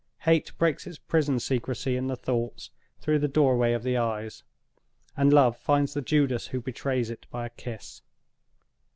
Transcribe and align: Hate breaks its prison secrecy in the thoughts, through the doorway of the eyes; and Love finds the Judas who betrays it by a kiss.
Hate 0.21 0.51
breaks 0.57 0.87
its 0.87 0.97
prison 0.97 1.39
secrecy 1.39 1.95
in 1.95 2.07
the 2.07 2.15
thoughts, 2.15 2.71
through 3.01 3.19
the 3.19 3.27
doorway 3.27 3.73
of 3.73 3.83
the 3.83 3.97
eyes; 3.97 4.41
and 5.15 5.31
Love 5.31 5.55
finds 5.55 5.93
the 5.93 6.01
Judas 6.01 6.47
who 6.47 6.59
betrays 6.59 7.11
it 7.11 7.27
by 7.29 7.45
a 7.45 7.49
kiss. 7.51 8.01